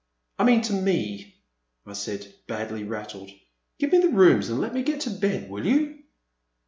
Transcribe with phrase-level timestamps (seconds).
[0.39, 1.35] I mean to me,"
[1.85, 3.29] I said, badly rattled;
[3.77, 5.99] give me the rooms and let me get to bed, will you